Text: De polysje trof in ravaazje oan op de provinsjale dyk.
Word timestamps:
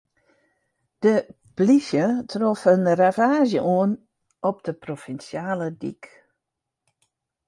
De 1.03 1.11
polysje 1.55 2.05
trof 2.31 2.61
in 2.73 2.83
ravaazje 3.01 3.61
oan 3.75 3.91
op 4.49 4.57
de 4.67 4.73
provinsjale 4.83 5.67
dyk. 5.81 6.03